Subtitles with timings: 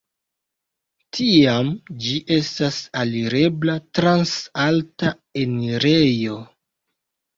[1.17, 1.67] Tiam
[2.05, 4.35] ĝi estas alirebla trans
[4.65, 6.41] alta enirejo.